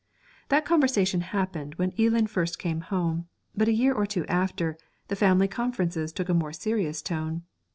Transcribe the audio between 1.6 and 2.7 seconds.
when Eelan first